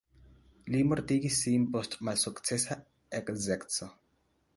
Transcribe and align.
Li 0.75 0.79
mortigis 0.91 1.35
sin 1.41 1.67
post 1.75 1.97
malsukcesa 2.07 2.79
edzeco. 3.19 3.91